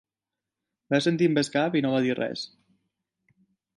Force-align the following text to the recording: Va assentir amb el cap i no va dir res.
Va 0.93 0.97
assentir 1.01 1.29
amb 1.31 1.41
el 1.41 1.51
cap 1.57 1.77
i 1.81 1.85
no 1.87 1.91
va 1.97 2.03
dir 2.07 2.17
res. 2.23 2.47